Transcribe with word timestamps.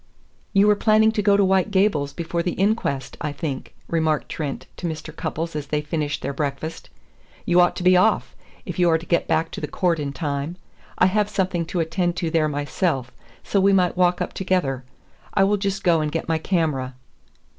"You 0.51 0.65
were 0.65 0.75
planning 0.75 1.11
to 1.11 1.21
go 1.21 1.37
to 1.37 1.45
White 1.45 1.69
Gables 1.69 2.11
before 2.11 2.41
the 2.41 2.53
inquest, 2.53 3.17
I 3.21 3.31
think," 3.31 3.75
remarked 3.87 4.29
Trent 4.29 4.65
to 4.77 4.87
Mr. 4.87 5.15
Cupples 5.15 5.55
as 5.55 5.67
they 5.67 5.81
finished 5.81 6.23
their 6.23 6.33
breakfast. 6.33 6.89
"You 7.45 7.61
ought 7.61 7.75
to 7.75 7.83
be 7.83 7.95
off, 7.95 8.35
if 8.65 8.79
you 8.79 8.89
are 8.89 8.97
to 8.97 9.05
get 9.05 9.27
back 9.27 9.51
to 9.51 9.61
the 9.61 9.67
court 9.67 9.99
in 9.99 10.11
time. 10.11 10.55
I 10.97 11.05
have 11.05 11.29
something 11.29 11.67
to 11.67 11.81
attend 11.81 12.15
to 12.15 12.31
there 12.31 12.47
myself, 12.47 13.11
so 13.43 13.61
we 13.61 13.73
might 13.73 13.95
walk 13.95 14.21
up 14.23 14.33
together. 14.33 14.83
I 15.35 15.43
will 15.43 15.57
just 15.57 15.83
go 15.83 16.01
and 16.01 16.11
get 16.11 16.27
my 16.27 16.39
camera." 16.39 16.95